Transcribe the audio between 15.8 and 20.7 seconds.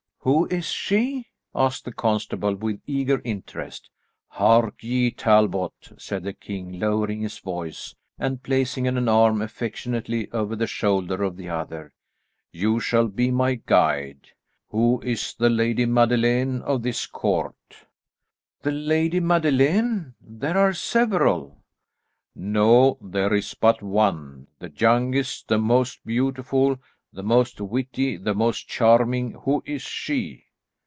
Madeleine of this court?" "The Lady Madeleine? There